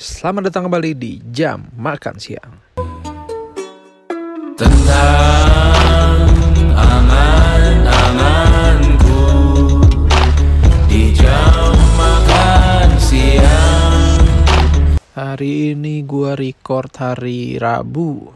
[0.00, 2.72] Selamat datang kembali di Jam Makan Siang.
[4.56, 6.24] Tentang
[6.72, 9.20] aman-amanku
[10.88, 14.24] Di jam makan siang
[15.12, 18.32] Hari ini gua record hari Rabu.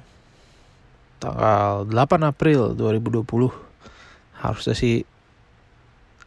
[1.16, 3.24] Tanggal 8 April 2020.
[4.36, 5.00] Harusnya sih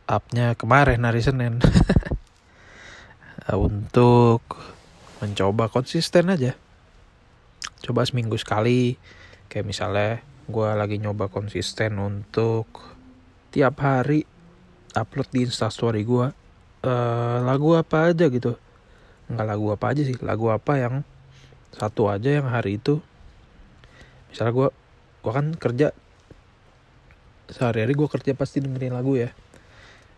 [0.09, 1.61] upnya kemarin hari Senin.
[3.53, 4.76] Untuk
[5.17, 6.53] mencoba konsisten aja.
[7.81, 8.97] Coba seminggu sekali.
[9.47, 10.11] Kayak misalnya
[10.47, 12.67] gua lagi nyoba konsisten untuk
[13.49, 14.27] tiap hari
[14.93, 16.33] upload di instastory gua.
[16.85, 18.55] Eh, lagu apa aja gitu.
[19.27, 20.17] Nggak lagu apa aja sih.
[20.21, 21.01] Lagu apa yang
[21.73, 23.01] satu aja yang hari itu.
[24.31, 24.69] Misalnya gue
[25.25, 25.87] gue kan kerja.
[27.47, 29.31] Sehari-hari gue kerja pasti dengerin lagu ya.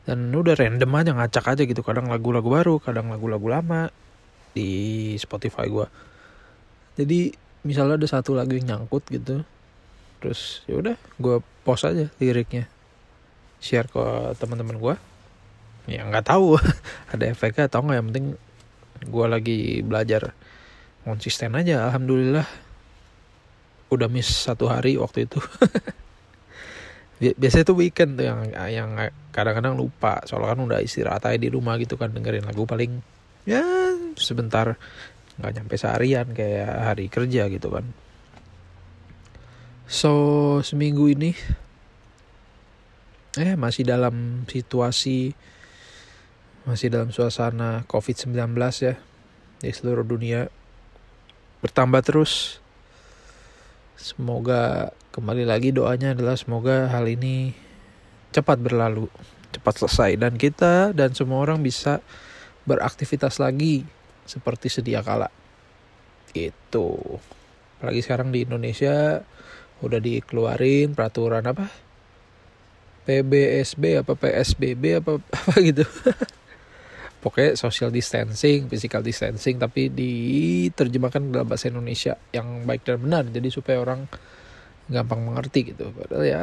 [0.03, 1.81] Dan udah random aja ngacak aja gitu.
[1.85, 3.93] Kadang lagu-lagu baru kadang lagu-lagu lama
[4.59, 4.69] di
[5.15, 5.87] Spotify gue
[6.99, 7.31] jadi
[7.63, 9.47] misalnya ada satu lagu yang nyangkut gitu
[10.19, 12.67] terus ya udah gue post aja liriknya.
[13.59, 14.95] Share ke teman-teman gue
[15.89, 16.59] ya nggak tahu
[17.13, 18.27] ada efeknya atau nggak yang penting
[19.07, 20.35] gue lagi belajar
[21.07, 21.87] konsisten aja.
[21.87, 22.47] Alhamdulillah
[23.89, 25.39] udah miss satu hari waktu itu.
[27.19, 28.89] Bi- biasanya tuh weekend tuh yang yang
[29.31, 30.19] kadang-kadang lupa.
[30.27, 32.99] Soalnya kan udah istirahat aja di rumah gitu kan dengerin lagu paling
[33.47, 33.63] ya
[34.19, 34.75] sebentar
[35.39, 37.87] nggak nyampe seharian kayak hari kerja gitu kan.
[39.89, 40.11] So
[40.61, 41.33] seminggu ini
[43.39, 45.33] eh masih dalam situasi
[46.67, 48.35] masih dalam suasana COVID-19
[48.83, 48.95] ya
[49.63, 50.51] di seluruh dunia.
[51.63, 52.59] Bertambah terus.
[53.99, 57.51] Semoga kembali lagi doanya adalah semoga hal ini
[58.31, 59.11] cepat berlalu,
[59.51, 61.99] cepat selesai dan kita dan semua orang bisa
[62.63, 63.83] beraktivitas lagi
[64.29, 65.33] seperti sedia kala.
[66.37, 67.17] Itu.
[67.81, 69.25] Apalagi sekarang di Indonesia
[69.81, 71.71] udah dikeluarin peraturan apa?
[73.09, 75.81] PBSB apa PSBB apa apa gitu.
[77.19, 83.49] pokoknya social distancing, physical distancing tapi diterjemahkan dalam bahasa Indonesia yang baik dan benar jadi
[83.51, 84.07] supaya orang
[84.87, 85.91] gampang mengerti gitu.
[85.91, 86.41] Padahal ya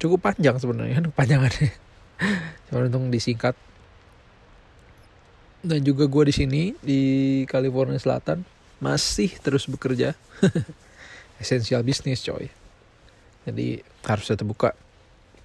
[0.00, 1.70] cukup panjang sebenarnya panjangannya.
[2.68, 3.54] Cuma untung disingkat.
[5.66, 7.00] Dan juga gue di sini di
[7.50, 8.46] California Selatan
[8.78, 10.14] masih terus bekerja.
[11.42, 12.46] Esensial bisnis coy.
[13.42, 14.70] Jadi harus tetap buka.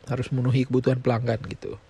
[0.06, 1.82] Harus memenuhi kebutuhan pelanggan gitu.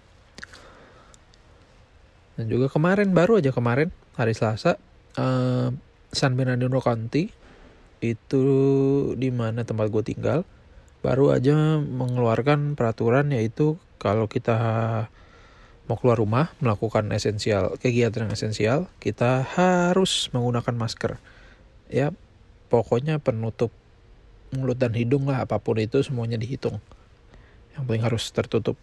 [2.39, 4.79] Dan juga kemarin baru aja kemarin hari Selasa
[5.19, 5.69] eh,
[6.15, 7.27] San Bernardino County
[8.01, 8.43] itu
[9.13, 10.41] di mana tempat gue tinggal
[11.05, 14.57] baru aja mengeluarkan peraturan yaitu kalau kita
[15.91, 21.19] mau keluar rumah melakukan esensial kegiatan yang esensial kita harus menggunakan masker.
[21.91, 22.15] Ya
[22.71, 23.75] pokoknya penutup
[24.55, 26.79] mulut dan hidung lah apa pun itu semuanya dihitung.
[27.75, 28.79] Yang penting harus tertutup.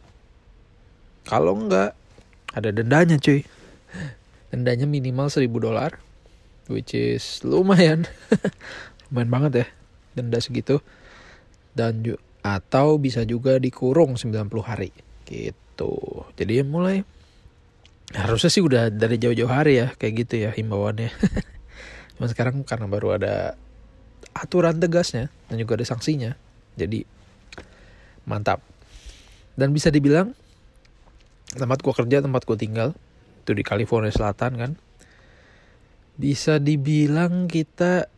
[1.25, 1.97] Kalau enggak
[2.53, 3.49] ada dendanya cuy.
[4.53, 5.97] Dendanya minimal 1000 dolar
[6.69, 8.05] which is lumayan.
[9.09, 9.67] Lumayan banget ya
[10.13, 10.85] denda segitu.
[11.73, 12.05] Dan
[12.45, 14.93] atau bisa juga dikurung 90 hari.
[15.25, 15.68] Gitu
[16.35, 17.07] jadi ya mulai
[18.17, 21.13] harusnya sih udah dari jauh-jauh hari ya kayak gitu ya himbauannya.
[22.17, 23.55] Cuma sekarang karena baru ada
[24.33, 26.33] aturan tegasnya dan juga ada sanksinya
[26.79, 27.05] jadi
[28.25, 28.65] mantap.
[29.59, 30.33] Dan bisa dibilang
[31.53, 32.97] tempat gua kerja tempat gua tinggal
[33.45, 34.73] itu di California Selatan kan
[36.19, 38.11] bisa dibilang kita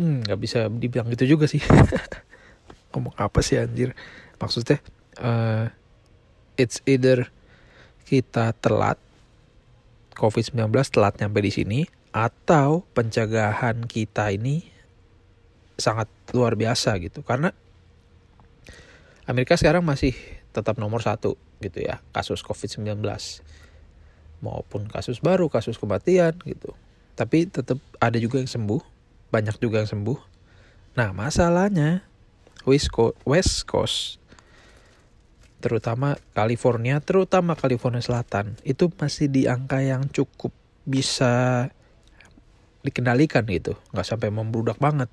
[0.00, 1.60] hmm, nggak bisa dibilang gitu juga sih.
[2.94, 3.92] Ngomong apa sih anjir?
[4.38, 4.78] Maksudnya
[5.18, 5.66] eh,
[6.58, 7.30] it's either
[8.04, 8.98] kita telat
[10.18, 11.80] COVID-19 telat nyampe di sini
[12.10, 14.66] atau pencegahan kita ini
[15.78, 17.22] sangat luar biasa gitu.
[17.22, 17.54] Karena
[19.30, 20.18] Amerika sekarang masih
[20.50, 22.98] tetap nomor satu gitu ya kasus COVID-19.
[24.42, 26.74] Maupun kasus baru kasus kematian gitu.
[27.14, 28.82] Tapi tetap ada juga yang sembuh
[29.28, 30.18] banyak juga yang sembuh.
[30.98, 32.02] Nah masalahnya
[32.66, 32.90] West
[33.68, 34.17] Coast,
[35.58, 40.54] terutama California terutama California Selatan itu masih di angka yang cukup
[40.86, 41.66] bisa
[42.86, 43.74] dikendalikan gitu.
[43.92, 45.10] Nggak sampai membludak banget.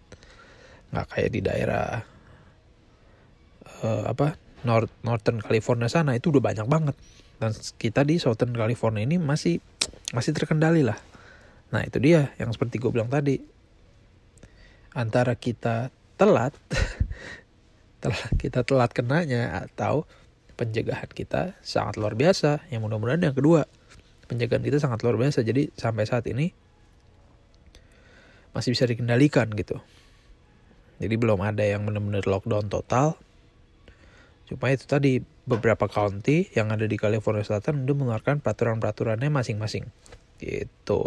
[0.93, 2.05] Nggak kayak di daerah
[3.81, 6.95] eh, apa North Northern California sana itu udah banyak banget.
[7.35, 9.59] Dan kita di Southern California ini masih
[10.15, 10.97] masih terkendali lah.
[11.73, 13.41] Nah itu dia yang seperti gue bilang tadi.
[14.95, 16.55] Antara kita telat
[18.01, 20.07] telat kita telat kenanya atau
[20.55, 23.67] pencegahan kita sangat luar biasa yang mudah-mudahan yang kedua
[24.25, 26.51] pencegahan kita sangat luar biasa jadi sampai saat ini
[28.55, 29.83] masih bisa dikendalikan gitu.
[30.95, 33.19] Jadi belum ada yang benar-benar lockdown total.
[34.47, 39.91] Cuma itu tadi beberapa county yang ada di California Selatan udah mengeluarkan peraturan-peraturannya masing-masing.
[40.39, 41.03] Gitu.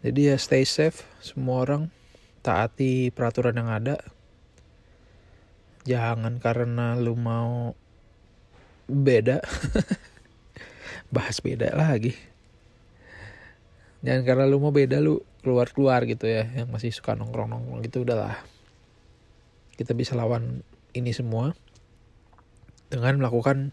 [0.00, 1.92] Jadi ya stay safe semua orang
[2.40, 4.00] taati peraturan yang ada.
[5.84, 7.76] Jangan karena lu mau
[8.90, 9.38] beda
[11.14, 12.14] bahas beda lagi.
[14.00, 18.40] Jangan karena lu mau beda lu keluar-keluar gitu ya yang masih suka nongkrong-nongkrong gitu udahlah.
[19.76, 21.52] Kita bisa lawan ini semua
[22.90, 23.70] dengan melakukan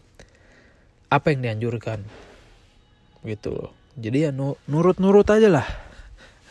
[1.08, 2.04] apa yang dianjurkan
[3.24, 3.70] gitu loh.
[3.98, 5.66] Jadi ya nu- nurut-nurut aja lah.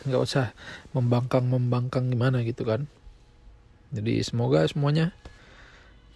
[0.04, 0.46] Nggak usah
[0.92, 2.90] membangkang-membangkang gimana gitu kan.
[3.94, 5.16] Jadi semoga semuanya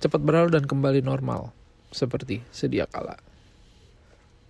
[0.03, 1.55] cepat berlalu dan kembali normal
[1.93, 3.21] seperti sedia kala.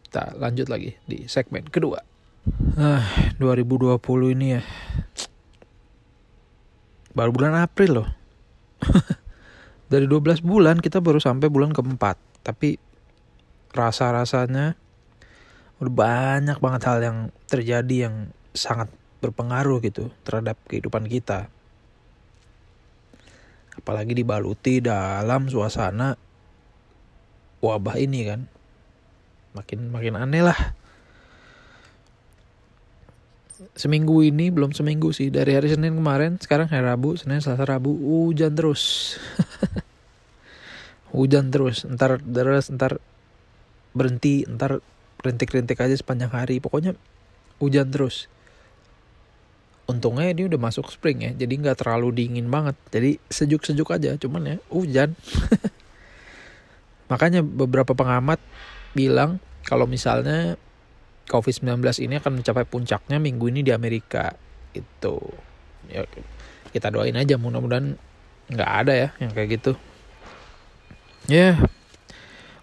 [0.06, 2.00] Kita lanjut lagi di segmen kedua.
[2.78, 3.04] Ah,
[3.38, 3.98] 2020
[4.34, 4.62] ini ya.
[7.12, 8.08] Baru bulan April loh.
[9.92, 12.16] Dari 12 bulan kita baru sampai bulan keempat.
[12.40, 12.80] Tapi
[13.76, 14.74] rasa-rasanya
[15.82, 17.18] udah banyak banget hal yang
[17.50, 18.88] terjadi yang sangat
[19.20, 21.52] berpengaruh gitu terhadap kehidupan kita.
[23.72, 26.16] Apalagi dibaluti dalam suasana
[27.62, 28.40] wabah ini kan.
[29.54, 30.58] Makin makin aneh lah.
[33.78, 35.30] Seminggu ini belum seminggu sih.
[35.30, 39.16] Dari hari Senin kemarin sekarang hari Rabu Senin Selasa Rabu hujan terus.
[41.14, 41.86] Hujan terus.
[41.86, 42.98] Ntar deras ntar
[43.92, 44.80] berhenti ntar
[45.22, 46.58] rintik-rintik aja sepanjang hari.
[46.58, 46.98] Pokoknya
[47.62, 48.26] hujan terus.
[49.86, 52.74] Untungnya ini udah masuk spring ya jadi nggak terlalu dingin banget.
[52.88, 55.12] Jadi sejuk-sejuk aja cuman ya hujan
[57.12, 58.40] makanya beberapa pengamat
[58.96, 59.36] bilang
[59.68, 60.56] kalau misalnya
[61.28, 64.32] COVID-19 ini akan mencapai puncaknya minggu ini di Amerika
[64.72, 65.20] itu
[65.92, 66.08] ya
[66.72, 68.00] kita doain aja mudah-mudahan
[68.48, 69.72] nggak ada ya yang kayak gitu.
[71.28, 71.60] Ya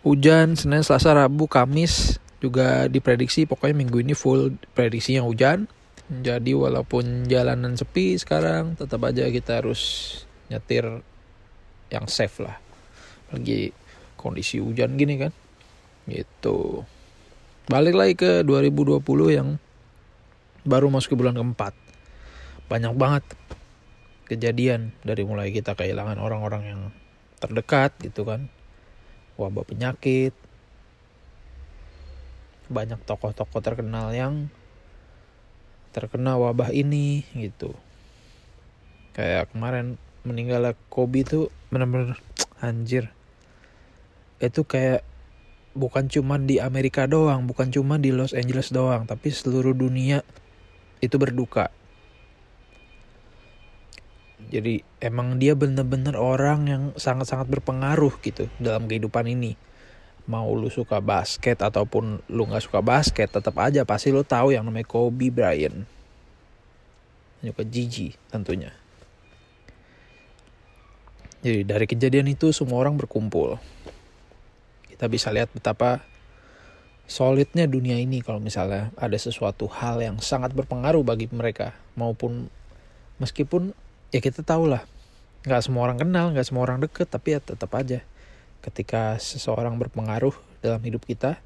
[0.02, 5.70] hujan Senin Selasa Rabu Kamis juga diprediksi pokoknya minggu ini full prediksinya hujan.
[6.10, 9.82] Jadi walaupun jalanan sepi sekarang tetap aja kita harus
[10.50, 11.06] nyetir
[11.94, 12.58] yang safe lah.
[13.30, 13.70] Lagi
[14.20, 15.32] kondisi hujan gini kan.
[16.04, 16.84] Gitu.
[17.72, 19.00] Balik lagi ke 2020
[19.32, 19.56] yang
[20.68, 21.72] baru masuk ke bulan keempat.
[22.68, 23.24] Banyak banget
[24.28, 26.82] kejadian dari mulai kita kehilangan orang-orang yang
[27.40, 28.52] terdekat gitu kan.
[29.40, 30.36] Wabah penyakit.
[32.68, 34.52] Banyak tokoh-tokoh terkenal yang
[35.96, 37.74] terkena wabah ini gitu.
[39.16, 42.20] Kayak kemarin meninggal Kobe tuh bener-bener
[42.62, 43.10] anjir
[44.40, 45.04] itu kayak
[45.76, 50.24] bukan cuma di Amerika doang, bukan cuma di Los Angeles doang, tapi seluruh dunia
[51.00, 51.72] itu berduka.
[54.50, 59.54] Jadi emang dia bener-bener orang yang sangat-sangat berpengaruh gitu dalam kehidupan ini.
[60.26, 64.66] Mau lu suka basket ataupun lu nggak suka basket, tetap aja pasti lu tahu yang
[64.66, 65.86] namanya Kobe Bryant.
[67.40, 68.74] Juga Gigi tentunya.
[71.40, 73.56] Jadi dari kejadian itu semua orang berkumpul
[75.00, 76.04] kita bisa lihat betapa
[77.08, 81.72] solidnya dunia ini kalau misalnya ada sesuatu hal yang sangat berpengaruh bagi mereka.
[81.96, 82.52] Maupun
[83.24, 83.72] meskipun
[84.12, 84.84] ya kita tahu lah
[85.48, 88.04] nggak semua orang kenal nggak semua orang deket tapi ya tetap aja
[88.60, 91.40] ketika seseorang berpengaruh dalam hidup kita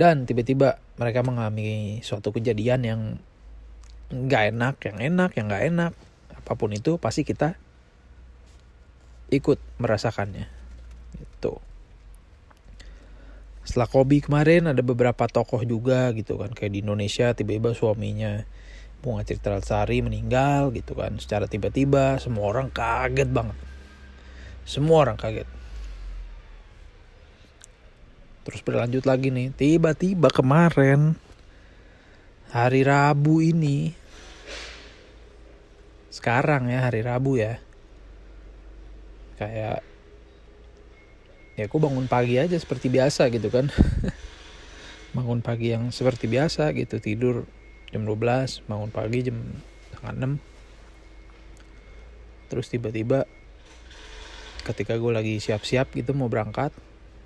[0.00, 3.00] dan tiba-tiba mereka mengalami suatu kejadian yang
[4.08, 5.92] nggak enak yang enak yang nggak enak
[6.40, 7.60] apa pun itu pasti kita
[9.28, 10.48] ikut merasakannya.
[11.20, 11.60] Itu
[13.70, 16.50] setelah Kobe kemarin ada beberapa tokoh juga gitu kan.
[16.50, 18.42] Kayak di Indonesia tiba-tiba suaminya
[18.98, 21.22] Bunga Citra Lestari meninggal gitu kan.
[21.22, 23.54] Secara tiba-tiba semua orang kaget banget.
[24.66, 25.46] Semua orang kaget.
[28.42, 31.14] Terus berlanjut lagi nih tiba-tiba kemarin
[32.50, 33.94] hari Rabu ini
[36.10, 37.62] sekarang ya hari Rabu ya
[39.38, 39.86] kayak
[41.60, 43.68] ya aku bangun pagi aja seperti biasa gitu kan.
[45.16, 47.44] Bangun pagi yang seperti biasa gitu tidur
[47.90, 49.34] jam 12 bangun pagi jam
[49.90, 53.26] setengah 6 terus tiba-tiba
[54.62, 56.70] ketika gue lagi siap-siap gitu mau berangkat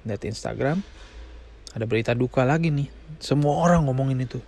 [0.08, 0.80] lihat Instagram
[1.74, 2.86] ada berita duka lagi nih.
[3.18, 4.38] Semua orang ngomongin itu.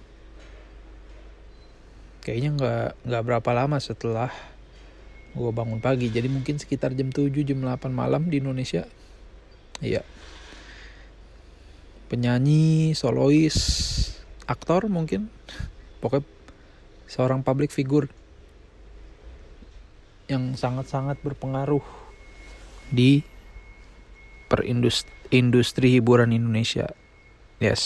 [2.22, 4.30] Kayaknya nggak nggak berapa lama setelah
[5.34, 6.06] gue bangun pagi.
[6.06, 8.86] Jadi mungkin sekitar jam 7 jam 8 malam di Indonesia
[9.82, 10.02] Iya.
[12.06, 13.56] Penyanyi, solois,
[14.46, 15.28] aktor mungkin.
[15.98, 16.28] Pokoknya
[17.10, 18.06] seorang public figure
[20.26, 21.82] yang sangat-sangat berpengaruh
[22.90, 23.22] di
[24.46, 26.94] perindustri industri hiburan Indonesia.
[27.58, 27.82] Yes.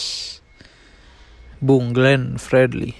[1.60, 2.96] Bung Glenn Fredly.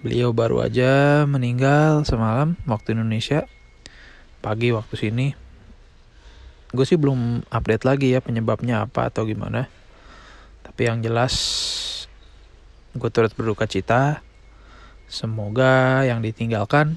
[0.00, 3.44] Beliau baru aja meninggal semalam waktu Indonesia.
[4.40, 5.39] Pagi waktu sini.
[6.70, 9.66] Gue sih belum update lagi ya penyebabnya apa atau gimana.
[10.62, 11.34] Tapi yang jelas
[12.94, 14.22] gue turut berduka cita.
[15.10, 16.94] Semoga yang ditinggalkan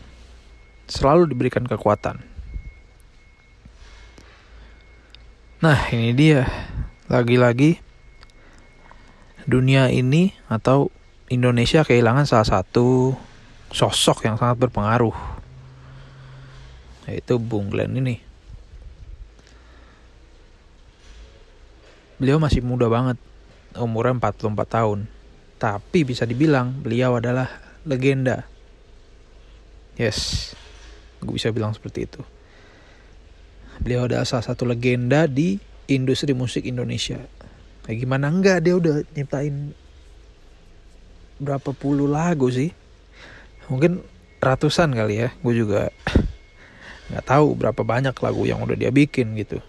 [0.86, 2.22] selalu diberikan kekuatan.
[5.64, 6.46] Nah, ini dia.
[7.10, 7.82] Lagi-lagi
[9.50, 10.94] dunia ini atau
[11.34, 13.18] Indonesia kehilangan salah satu
[13.74, 15.16] sosok yang sangat berpengaruh.
[17.10, 18.33] Yaitu Bung Glenn ini.
[22.24, 23.20] Beliau masih muda banget.
[23.76, 25.12] Umurnya 44 tahun.
[25.60, 27.52] Tapi bisa dibilang beliau adalah
[27.84, 28.48] legenda.
[30.00, 30.56] Yes.
[31.20, 32.24] Gue bisa bilang seperti itu.
[33.84, 35.60] Beliau adalah salah satu legenda di
[35.92, 37.20] industri musik Indonesia.
[37.84, 39.76] Kayak gimana enggak dia udah nyiptain
[41.44, 42.72] berapa puluh lagu sih?
[43.68, 44.00] Mungkin
[44.40, 45.36] ratusan kali ya.
[45.44, 45.92] Gue juga
[47.12, 49.60] nggak tahu berapa banyak lagu yang udah dia bikin gitu.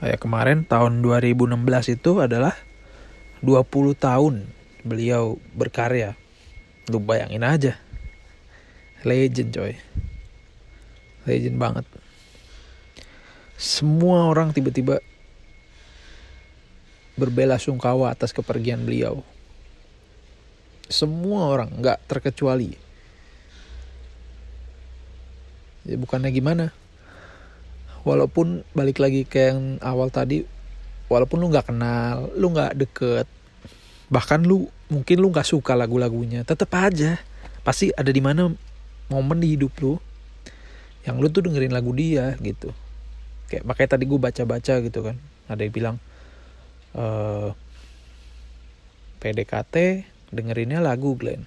[0.00, 2.56] Kayak kemarin tahun 2016 itu adalah
[3.44, 3.60] 20
[3.96, 4.48] tahun
[4.80, 6.16] beliau berkarya.
[6.88, 7.72] Lu bayangin aja.
[9.04, 9.76] Legend coy.
[11.28, 11.84] Legend banget
[13.60, 15.04] semua orang tiba-tiba
[17.20, 19.20] berbela sungkawa atas kepergian beliau.
[20.88, 22.72] Semua orang, nggak terkecuali.
[25.84, 26.72] Ya bukannya gimana?
[28.10, 30.42] Walaupun balik lagi ke yang awal tadi,
[31.06, 33.26] walaupun lu nggak kenal, lu nggak deket,
[34.10, 37.22] bahkan lu mungkin lu nggak suka lagu-lagunya, tetap aja.
[37.62, 38.50] Pasti ada di mana
[39.06, 39.94] momen di hidup lu
[41.06, 42.74] yang lu tuh dengerin lagu dia gitu.
[43.46, 45.16] Kayak makanya tadi gue baca-baca gitu kan.
[45.46, 45.96] Ada yang bilang
[46.98, 47.50] uh, eh,
[49.22, 50.02] PDKT
[50.34, 51.46] dengerinnya lagu Glenn.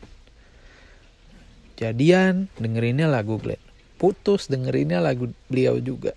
[1.76, 3.60] Jadian dengerinnya lagu Glenn.
[4.00, 6.16] Putus dengerinnya lagu beliau juga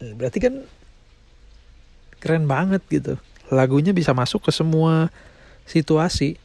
[0.00, 0.54] berarti kan
[2.20, 3.20] keren banget gitu
[3.52, 5.12] lagunya bisa masuk ke semua
[5.68, 6.40] situasi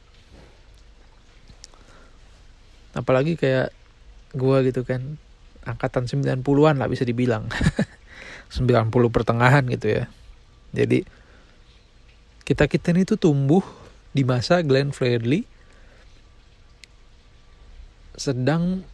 [2.95, 3.75] apalagi kayak
[4.35, 5.19] gue gitu kan
[5.65, 7.50] angkatan 90-an lah bisa dibilang
[8.55, 10.03] 90 pertengahan gitu ya.
[10.71, 11.03] Jadi
[12.45, 13.65] kita-kita ini tuh tumbuh
[14.13, 15.43] di masa Glenn Fredly
[18.15, 18.85] sedang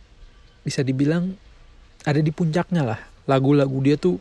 [0.65, 1.35] bisa dibilang
[2.07, 2.99] ada di puncaknya lah.
[3.29, 4.17] Lagu-lagu dia tuh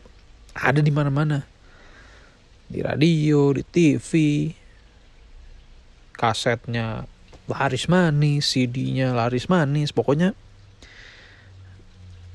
[0.55, 1.43] ada di mana-mana.
[2.71, 4.11] Di radio, di TV,
[6.15, 7.03] kasetnya
[7.51, 10.31] laris manis, CD-nya laris manis, pokoknya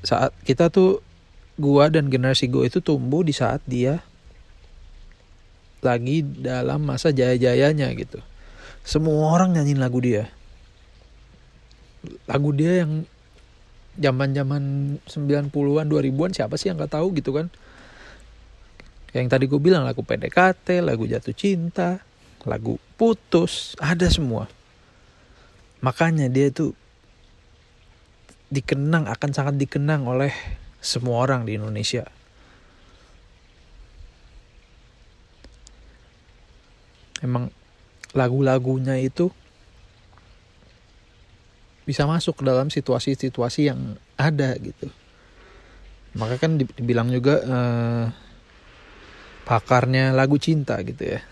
[0.05, 1.01] saat kita tuh
[1.57, 4.05] gua dan generasi gua itu tumbuh di saat dia
[5.81, 8.21] lagi dalam masa jaya-jayanya gitu.
[8.85, 10.29] Semua orang nyanyiin lagu dia.
[12.29, 13.03] Lagu dia yang
[13.97, 17.49] zaman-zaman 90-an, 2000-an siapa sih yang nggak tahu gitu kan.
[19.15, 22.03] Yang tadi gue bilang lagu PDKT, lagu jatuh cinta,
[22.43, 24.51] lagu putus, ada semua.
[25.79, 26.75] Makanya dia tuh
[28.47, 30.31] dikenang akan sangat dikenang oleh
[30.79, 32.07] semua orang di Indonesia.
[37.19, 37.49] Emang
[38.13, 39.33] lagu-lagunya itu
[41.87, 44.91] bisa masuk ke dalam situasi-situasi yang ada gitu.
[46.19, 48.05] Maka kan dibilang juga uh,
[49.47, 51.23] pakarnya lagu cinta gitu ya.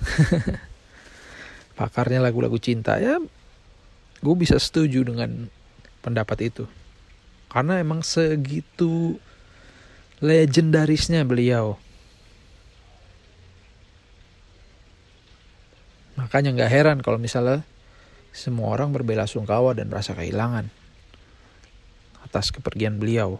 [1.79, 3.19] pakarnya lagu-lagu cinta ya
[4.23, 5.51] gue bisa setuju dengan
[5.99, 6.63] pendapat itu
[7.51, 9.19] karena emang segitu
[10.19, 11.79] legendarisnya beliau.
[16.15, 17.63] Makanya nggak heran kalau misalnya
[18.31, 20.67] semua orang berbela sungkawa dan rasa kehilangan
[22.27, 23.39] atas kepergian beliau.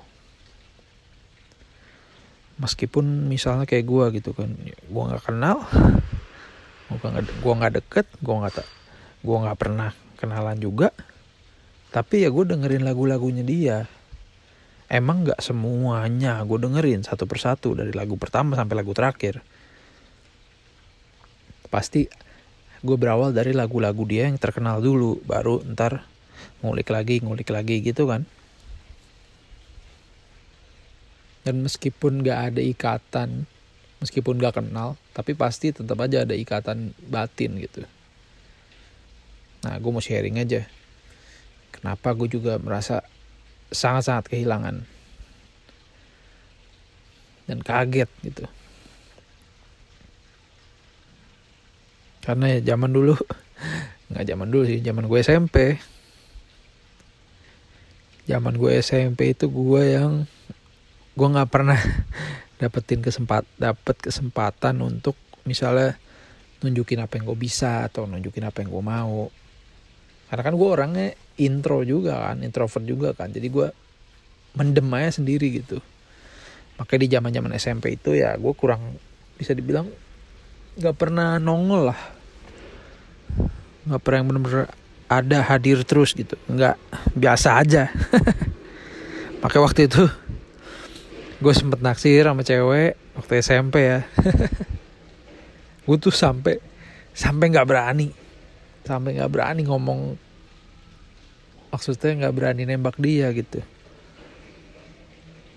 [2.55, 5.67] Meskipun misalnya kayak gue gitu kan, gue nggak kenal,
[7.43, 8.63] gue nggak deket, gue nggak
[9.25, 10.95] gue nggak pernah kenalan juga,
[11.91, 13.77] tapi ya gue dengerin lagu-lagunya dia.
[14.85, 19.41] Emang nggak semuanya gue dengerin satu persatu dari lagu pertama sampai lagu terakhir.
[21.67, 22.07] Pasti
[22.85, 26.05] gue berawal dari lagu-lagu dia yang terkenal dulu baru ntar
[26.62, 28.29] ngulik lagi ngulik lagi gitu kan
[31.45, 33.45] dan meskipun gak ada ikatan
[34.01, 37.85] meskipun gak kenal tapi pasti tetap aja ada ikatan batin gitu
[39.65, 40.69] Nah, gue mau sharing aja.
[41.73, 43.01] Kenapa gue juga merasa
[43.73, 44.85] sangat-sangat kehilangan.
[47.49, 48.45] Dan kaget gitu.
[52.21, 53.17] Karena ya zaman dulu,
[54.13, 55.57] nggak zaman dulu sih, zaman gue SMP.
[58.29, 60.29] Zaman gue SMP itu gue yang
[61.15, 61.79] gue nggak pernah
[62.62, 65.15] dapetin kesempat dapet kesempatan untuk
[65.48, 65.95] misalnya
[66.63, 69.31] nunjukin apa yang gue bisa atau nunjukin apa yang gue mau.
[70.25, 71.07] Karena kan gue orangnya
[71.39, 73.31] intro juga kan introvert juga kan.
[73.31, 73.67] Jadi gue
[74.55, 75.79] mendem aja sendiri gitu.
[76.75, 79.00] Makanya di zaman zaman SMP itu ya gue kurang
[79.36, 79.88] bisa dibilang
[80.75, 82.01] nggak pernah nongol lah.
[83.86, 84.65] Nggak pernah yang bener-bener
[85.05, 86.36] ada hadir terus gitu.
[86.50, 86.75] Nggak
[87.13, 87.93] biasa aja.
[89.45, 90.03] Makanya waktu itu
[91.45, 94.01] gue sempet naksir sama cewek waktu SMP ya.
[95.85, 96.57] Gue tuh sampai
[97.13, 98.09] sampai nggak berani.
[98.81, 100.17] Sampai nggak berani ngomong.
[101.69, 103.61] Maksudnya nggak berani nembak dia gitu.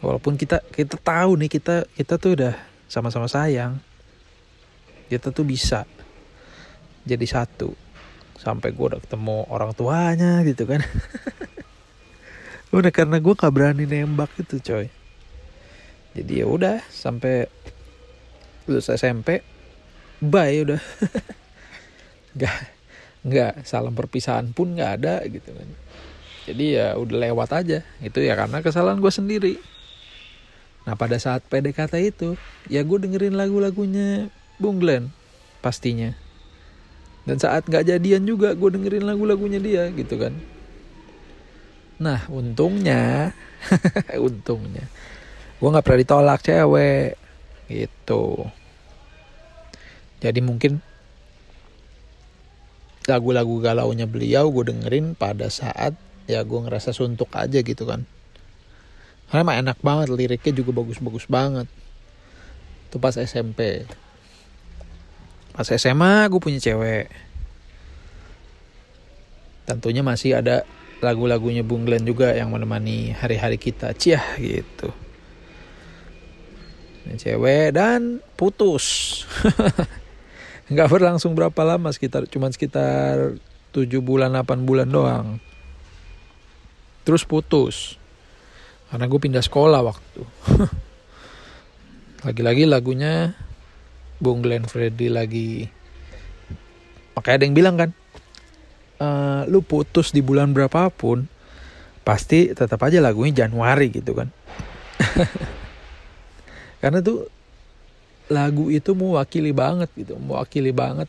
[0.04, 2.52] Walaupun kita kita tahu nih kita kita tuh udah
[2.84, 3.80] sama-sama sayang.
[5.08, 5.88] Kita tuh bisa
[7.08, 7.72] jadi satu.
[8.36, 10.84] Sampai gue udah ketemu orang tuanya gitu kan.
[12.68, 14.92] Udah karena gue gak berani nembak gitu coy
[16.18, 17.46] jadi ya udah sampai
[18.66, 19.38] lulus SMP
[20.18, 20.82] bye udah.
[22.38, 22.58] Nggak
[23.18, 25.68] nggak salam perpisahan pun nggak ada gitu kan.
[26.48, 29.54] Jadi ya udah lewat aja itu ya karena kesalahan gue sendiri.
[30.86, 32.38] Nah pada saat PDKT itu
[32.70, 35.10] ya gue dengerin lagu-lagunya Bung Glenn
[35.60, 36.14] pastinya.
[37.28, 40.32] Dan saat nggak jadian juga gue dengerin lagu-lagunya dia gitu kan.
[41.98, 43.34] Nah untungnya
[44.30, 44.86] untungnya
[45.58, 47.18] gue nggak pernah ditolak cewek.
[47.66, 48.24] Gitu.
[50.18, 50.82] Jadi mungkin
[53.06, 55.94] lagu-lagu galaunya beliau gue dengerin pada saat
[56.28, 58.06] ya gue ngerasa suntuk aja gitu kan.
[59.28, 61.66] Karena emang enak banget liriknya juga bagus-bagus banget.
[62.88, 63.84] Itu pas SMP
[65.58, 67.10] pas SMA gue punya cewek.
[69.66, 70.62] Tentunya masih ada
[71.02, 73.90] lagu-lagunya Bung Glenn juga yang menemani hari-hari kita.
[73.92, 75.07] Ciah gitu
[77.16, 79.24] cewek dan putus.
[80.72, 83.40] Nggak berlangsung berapa lama sekitar cuman sekitar
[83.72, 85.26] 7 bulan 8 bulan doang.
[87.08, 87.96] Terus putus.
[88.92, 90.22] Karena gue pindah sekolah waktu.
[92.28, 93.32] Lagi-lagi lagunya
[94.20, 95.70] Bung Glenn Fredly lagi.
[97.16, 97.90] Makanya ada yang bilang kan
[98.98, 101.30] "Eh, lu putus di bulan berapapun
[102.02, 104.32] pasti tetap aja lagunya Januari gitu kan
[106.78, 107.26] karena tuh
[108.28, 111.08] lagu itu mewakili banget gitu mewakili banget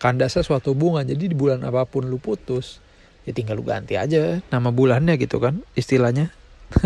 [0.00, 2.80] kandasnya suatu hubungan jadi di bulan apa pun lu putus
[3.28, 6.32] ya tinggal lu ganti aja nama bulannya gitu kan istilahnya.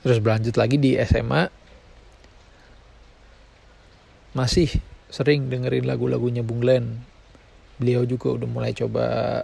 [0.00, 1.52] Terus berlanjut lagi di SMA
[4.32, 4.70] masih
[5.10, 7.02] sering dengerin lagu-lagunya Bung Glenn
[7.76, 9.42] beliau juga udah mulai coba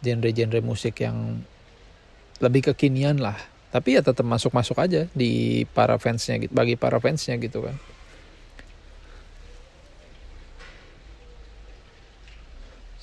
[0.00, 1.44] genre-genre musik yang
[2.40, 3.36] lebih kekinian lah
[3.76, 7.76] tapi ya tetap masuk-masuk aja di para fansnya gitu bagi para fansnya gitu kan.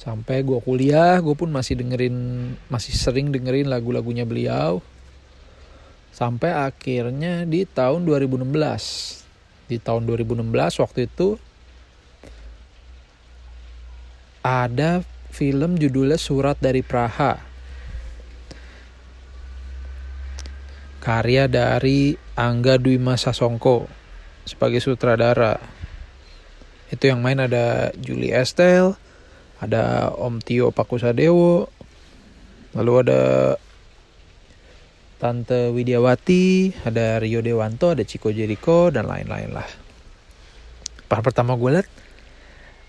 [0.01, 2.17] Sampai gue kuliah gue pun masih dengerin
[2.73, 4.81] masih sering dengerin lagu-lagunya beliau.
[6.09, 8.49] Sampai akhirnya di tahun 2016
[9.69, 10.49] di tahun 2016
[10.81, 11.37] waktu itu
[14.41, 17.52] ada film judulnya Surat dari Praha
[21.03, 23.91] karya dari Angga Dwi Masa Songko
[24.47, 25.59] sebagai sutradara.
[26.87, 28.95] Itu yang main ada Julie Estelle,
[29.59, 31.67] ada Om Tio Pakusadewo,
[32.71, 33.21] lalu ada
[35.19, 39.67] Tante Widiawati, ada Rio Dewanto, ada Chico Jericho, dan lain-lain lah.
[41.11, 41.87] Pas pertama gue liat,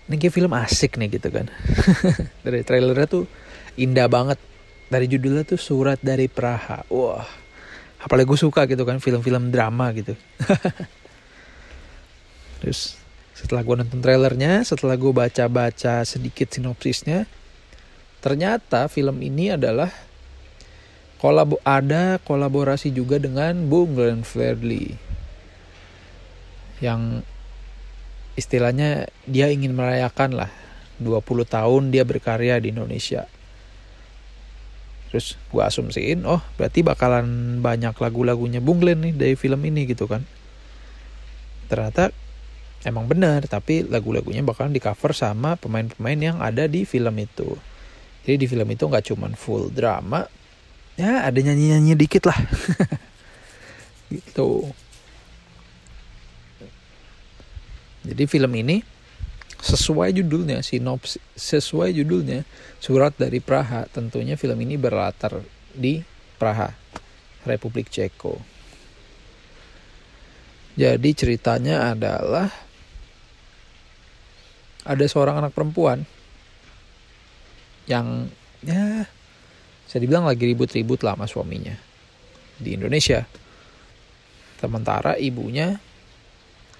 [0.07, 1.51] ini kayak film asik nih gitu kan.
[2.45, 3.27] dari trailernya tuh
[3.75, 4.39] indah banget.
[4.85, 6.85] Dari judulnya tuh Surat dari Praha.
[6.93, 7.25] Wah,
[8.01, 10.15] apalagi gue suka gitu kan film-film drama gitu.
[12.63, 12.97] Terus
[13.35, 17.27] setelah gue nonton trailernya setelah gue baca-baca sedikit sinopsisnya
[18.23, 19.91] ternyata film ini adalah
[21.19, 24.95] kolabo ada kolaborasi juga dengan Bung Glenn Fredly.
[26.79, 27.27] Yang
[28.39, 30.51] istilahnya dia ingin merayakan lah
[30.99, 33.27] 20 tahun dia berkarya di Indonesia
[35.15, 40.11] terus gue asumsiin oh berarti bakalan banyak lagu-lagunya Bung Glenn nih dari film ini gitu
[40.11, 40.27] kan.
[41.71, 42.11] Ternyata
[42.83, 47.55] emang benar tapi lagu-lagunya bakalan di cover sama pemain-pemain yang ada di film itu.
[48.27, 50.27] Jadi di film itu nggak cuman full drama
[50.99, 52.35] ya ada nyanyi-nyanyi dikit lah.
[54.11, 54.67] Gitu.
[58.03, 58.83] Jadi film ini
[59.65, 62.45] sesuai judulnya sinops sesuai judulnya
[62.77, 65.41] surat dari Praha tentunya film ini berlatar
[65.73, 66.05] di
[66.37, 66.69] Praha
[67.49, 68.37] Republik Ceko
[70.77, 72.51] jadi ceritanya adalah
[74.85, 76.05] ada seorang anak perempuan
[77.89, 78.29] yang
[78.61, 79.09] ya
[79.85, 81.77] saya dibilang lagi ribut-ribut lah sama suaminya
[82.59, 83.23] di Indonesia.
[84.59, 85.77] Sementara ibunya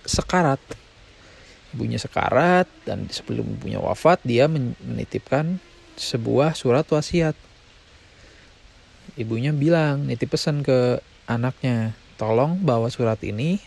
[0.04, 0.60] sekarat.
[1.76, 5.60] Ibunya sekarat dan sebelum ibunya wafat dia menitipkan
[6.00, 7.36] sebuah surat wasiat.
[9.20, 13.60] Ibunya bilang nitip pesan ke anaknya, tolong bawa surat ini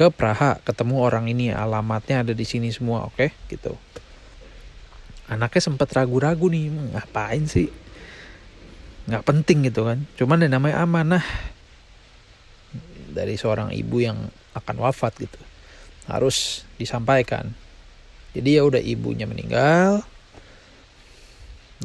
[0.00, 3.30] ke Praha ketemu orang ini alamatnya ada di sini semua oke okay?
[3.52, 3.76] gitu
[5.28, 7.68] anaknya sempat ragu-ragu nih ngapain sih
[9.04, 11.24] nggak penting gitu kan cuman yang namanya amanah
[13.12, 15.40] dari seorang ibu yang akan wafat gitu
[16.10, 17.50] harus disampaikan.
[18.34, 20.02] Jadi ya udah ibunya meninggal.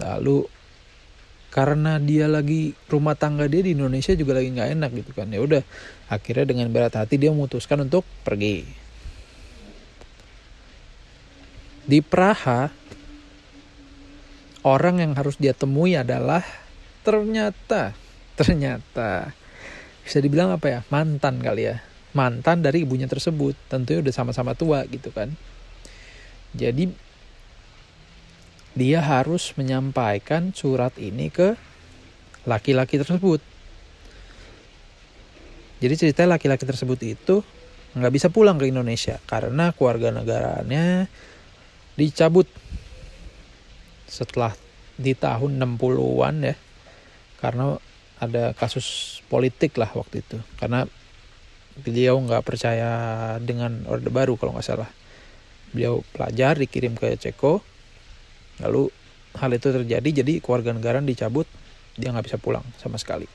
[0.01, 0.45] Lalu
[1.55, 5.31] karena dia lagi rumah tangga dia di Indonesia juga lagi nggak enak gitu kan.
[5.31, 5.63] Ya udah
[6.11, 8.67] akhirnya dengan berat hati dia memutuskan untuk pergi.
[11.85, 12.73] Di Praha
[14.65, 16.41] orang yang harus dia temui adalah
[17.05, 17.93] ternyata
[18.33, 19.31] ternyata
[20.01, 21.77] bisa dibilang apa ya mantan kali ya
[22.15, 25.35] mantan dari ibunya tersebut tentunya udah sama-sama tua gitu kan
[26.55, 26.87] jadi
[28.75, 31.55] dia harus menyampaikan surat ini ke
[32.43, 33.39] laki-laki tersebut.
[35.79, 37.39] Jadi cerita laki-laki tersebut itu
[37.95, 41.07] nggak bisa pulang ke Indonesia karena keluarga negaranya
[41.95, 42.51] dicabut
[44.11, 44.51] setelah
[44.99, 46.55] di tahun 60-an ya.
[47.39, 47.79] Karena
[48.19, 50.39] ada kasus politik lah waktu itu.
[50.59, 50.83] Karena
[51.81, 52.91] beliau nggak percaya
[53.43, 54.89] dengan Orde Baru kalau nggak salah.
[55.75, 57.75] Beliau pelajar dikirim ke Ceko
[58.63, 58.87] Lalu
[59.35, 61.47] hal itu terjadi jadi keluarga negara dicabut
[61.95, 63.27] dia nggak bisa pulang sama sekali.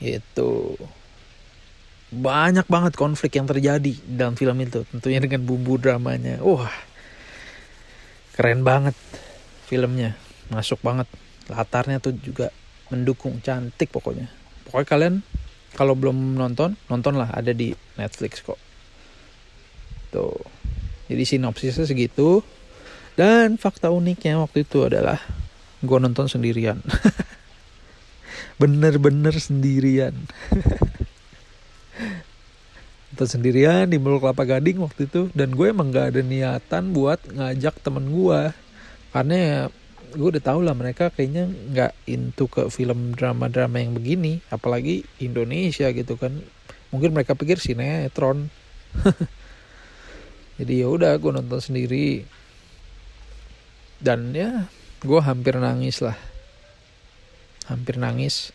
[0.00, 0.76] Itu
[2.10, 6.40] banyak banget konflik yang terjadi dalam film itu tentunya dengan bumbu dramanya.
[6.40, 6.72] Wah
[8.32, 8.96] keren banget
[9.68, 10.16] filmnya
[10.48, 11.06] masuk banget
[11.52, 12.48] latarnya tuh juga
[12.88, 14.32] mendukung cantik pokoknya.
[14.64, 15.14] Pokoknya kalian
[15.74, 18.58] kalau belum nonton nontonlah ada di Netflix kok.
[20.10, 20.34] Tuh.
[21.10, 22.42] Jadi sinopsisnya segitu.
[23.18, 25.20] Dan fakta uniknya waktu itu adalah
[25.82, 26.80] gue nonton sendirian.
[28.60, 30.14] Bener-bener sendirian.
[33.10, 35.28] nonton sendirian di Mall Kelapa Gading waktu itu.
[35.34, 38.54] Dan gue emang gak ada niatan buat ngajak temen gue.
[39.10, 39.60] Karena ya
[40.12, 44.42] gue udah tau lah mereka kayaknya nggak into ke film drama-drama yang begini.
[44.50, 46.34] Apalagi Indonesia gitu kan.
[46.90, 48.50] Mungkin mereka pikir sinetron.
[50.60, 52.26] Jadi ya udah gue nonton sendiri
[54.00, 54.64] dan ya
[55.04, 56.16] gue hampir nangis lah
[57.68, 58.50] hampir nangis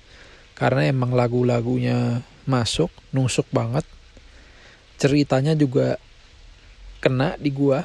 [0.58, 3.86] karena emang lagu-lagunya masuk nusuk banget
[4.98, 6.02] ceritanya juga
[7.00, 7.80] kena di gue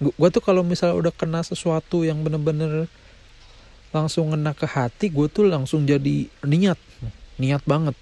[0.00, 2.88] gue tuh kalau misalnya udah kena sesuatu yang bener-bener
[3.92, 6.80] langsung ngena ke hati gue tuh langsung jadi niat.
[7.36, 7.92] Niat banget.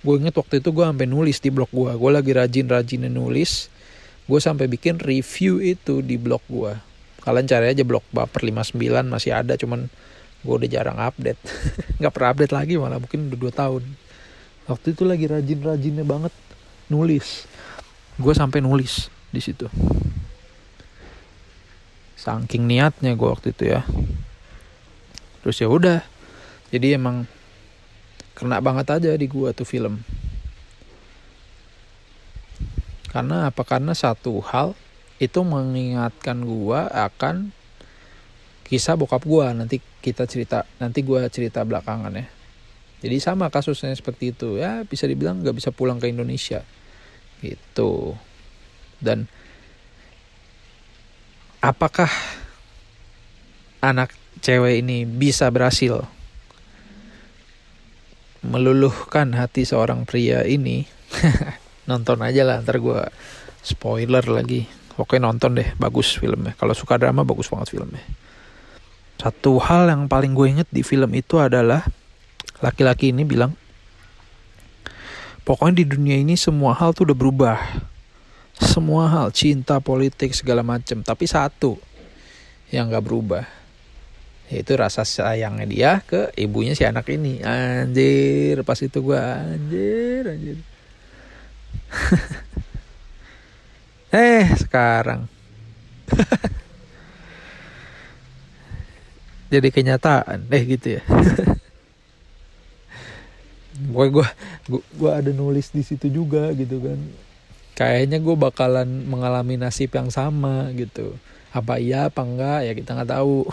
[0.00, 3.68] Gue inget waktu itu gue sampai nulis di blog gue gue lagi rajin-rajinnya nulis.
[4.24, 6.72] Gue sampai bikin review itu di blog gue
[7.18, 8.72] kalian cari aja blog baper 59
[9.04, 9.92] masih ada cuman
[10.40, 11.36] gue udah jarang update.
[12.00, 13.82] Nggak pernah update lagi malah mungkin udah 2 tahun.
[14.64, 16.32] Waktu itu lagi rajin-rajinnya banget
[16.88, 17.44] nulis.
[18.16, 19.68] Gue sampai nulis di situ
[22.18, 23.86] saking niatnya gue waktu itu ya.
[25.46, 26.02] Terus ya udah
[26.74, 27.30] jadi emang
[28.34, 30.02] kena banget aja di gue tuh film.
[33.08, 33.64] Karena apa?
[33.64, 34.76] Karena satu hal
[35.18, 37.50] itu mengingatkan gua akan
[38.68, 39.50] kisah bokap gua.
[39.56, 42.26] Nanti kita cerita nanti gua cerita belakangan ya.
[43.02, 44.60] Jadi sama kasusnya seperti itu.
[44.60, 46.62] Ya bisa dibilang nggak bisa pulang ke Indonesia.
[47.40, 48.14] Gitu.
[49.00, 49.30] Dan
[51.68, 52.08] apakah
[53.84, 56.08] anak cewek ini bisa berhasil
[58.40, 60.88] meluluhkan hati seorang pria ini?
[61.90, 63.04] Nonton aja lah ntar gue
[63.60, 64.64] spoiler lagi.
[64.98, 66.58] Pokoknya nonton deh bagus filmnya.
[66.58, 68.02] Kalau suka drama bagus banget filmnya.
[69.14, 71.86] Satu hal yang paling gue inget di film itu adalah
[72.58, 73.54] laki-laki ini bilang
[75.46, 77.56] Pokoknya di dunia ini semua hal tuh udah berubah.
[78.58, 81.06] Semua hal, cinta, politik, segala macem.
[81.06, 81.78] Tapi satu
[82.74, 83.46] yang gak berubah.
[84.48, 87.44] Yaitu rasa sayangnya dia ke ibunya si anak ini.
[87.44, 90.56] Anjir, pas itu gua anjir, anjir.
[94.16, 95.28] eh, sekarang.
[99.52, 101.02] Jadi kenyataan, eh gitu ya.
[103.78, 104.26] Gue gua,
[104.98, 106.98] gua ada nulis di situ juga gitu kan.
[107.78, 111.14] Kayaknya gue bakalan mengalami nasib yang sama gitu.
[111.54, 113.46] Apa iya apa enggak ya kita nggak tahu.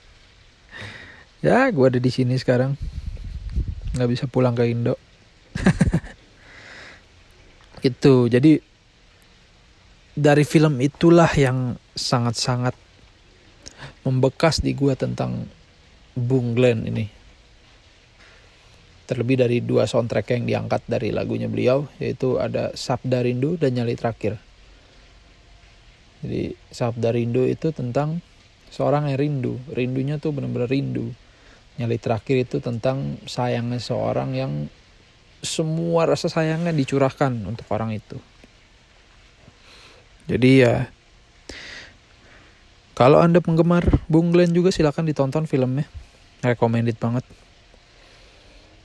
[1.44, 2.72] ya gue ada di sini sekarang.
[3.92, 4.96] nggak bisa pulang ke Indo.
[7.84, 8.32] gitu.
[8.32, 8.56] Jadi
[10.16, 12.72] dari film itulah yang sangat-sangat
[14.08, 15.44] membekas di gue tentang
[16.16, 17.21] Bung Glenn ini
[19.12, 23.92] terlebih dari dua soundtrack yang diangkat dari lagunya beliau yaitu ada Sabda Rindu dan Nyali
[23.92, 24.40] Terakhir.
[26.24, 28.24] Jadi Sabda Rindu itu tentang
[28.72, 31.12] seorang yang rindu, rindunya tuh benar-benar rindu.
[31.76, 34.52] Nyali Terakhir itu tentang sayangnya seorang yang
[35.44, 38.16] semua rasa sayangnya dicurahkan untuk orang itu.
[40.24, 40.88] Jadi ya
[42.96, 45.84] kalau Anda penggemar Bung Glenn juga silahkan ditonton filmnya.
[46.40, 47.26] Recommended banget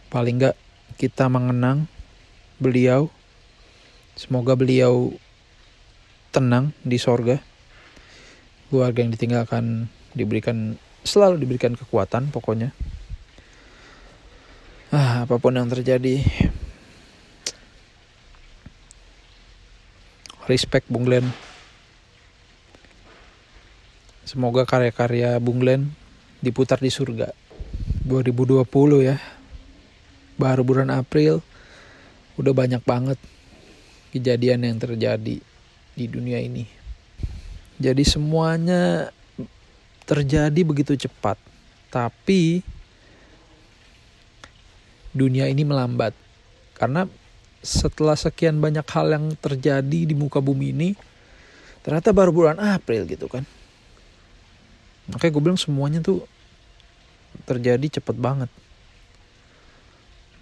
[0.08, 0.58] paling nggak
[0.96, 1.86] kita mengenang
[2.58, 3.12] beliau.
[4.18, 5.14] Semoga beliau
[6.34, 7.38] tenang di sorga.
[8.68, 12.74] Keluarga yang ditinggalkan diberikan selalu diberikan kekuatan pokoknya.
[14.90, 16.24] Ah apa pun yang terjadi
[20.48, 21.28] respect Bung Glenn.
[24.28, 25.94] Semoga karya-karya Bung Glenn
[26.42, 27.32] diputar di surga.
[28.08, 28.64] 2020
[29.04, 29.20] ya
[30.38, 31.42] baru bulan April
[32.38, 33.18] udah banyak banget
[34.14, 35.42] kejadian yang terjadi
[35.98, 36.70] di dunia ini.
[37.82, 39.10] Jadi semuanya
[40.06, 41.38] terjadi begitu cepat.
[41.90, 42.62] Tapi
[45.14, 46.14] dunia ini melambat.
[46.78, 47.10] Karena
[47.66, 50.90] setelah sekian banyak hal yang terjadi di muka bumi ini,
[51.82, 53.42] ternyata baru bulan April gitu kan.
[55.10, 56.22] Makanya gue bilang semuanya tuh
[57.50, 58.50] terjadi cepet banget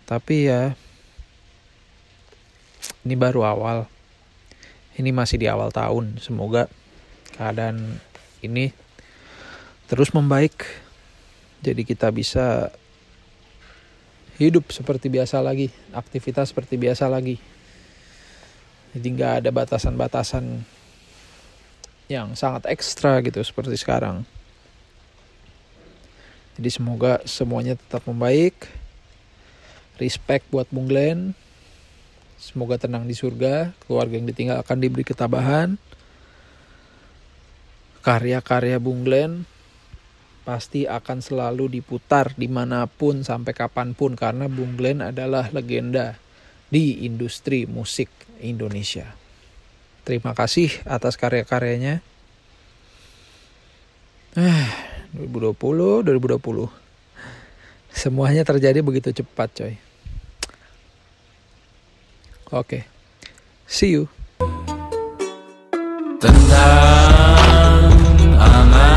[0.06, 0.78] tapi ya
[3.06, 3.78] ini baru awal.
[4.96, 6.18] Ini masih di awal tahun.
[6.22, 6.70] Semoga
[7.38, 8.02] keadaan
[8.42, 8.74] ini
[9.90, 10.66] terus membaik.
[11.66, 12.70] Jadi kita bisa
[14.38, 15.74] hidup seperti biasa lagi.
[15.94, 17.42] Aktivitas seperti biasa lagi.
[18.96, 20.64] Jadi nggak ada batasan-batasan
[22.06, 24.24] yang sangat ekstra gitu seperti sekarang.
[26.56, 28.85] Jadi semoga semuanya tetap membaik
[29.98, 31.34] respect buat Bung Glenn
[32.36, 35.80] semoga tenang di surga keluarga yang ditinggal akan diberi ketabahan
[38.06, 39.50] karya-karya Bung Glenn
[40.46, 46.22] pasti akan selalu diputar di mana pun sampai kapan pun karena Bung Glenn adalah legenda
[46.70, 48.08] di industri musik
[48.46, 49.10] Indonesia.
[50.06, 52.06] Terima kasih atas karya-karyanya.
[54.38, 54.70] Ah,
[55.18, 56.70] 2020, 2020.
[57.90, 59.74] Semuanya terjadi begitu cepat, coy.
[62.54, 62.82] Oke.
[62.82, 62.84] Okay.
[63.66, 64.08] See you.
[66.22, 67.90] Tentang
[68.38, 68.95] aman